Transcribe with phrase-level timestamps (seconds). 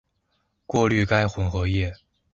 [0.65, 1.93] 过滤该混合液。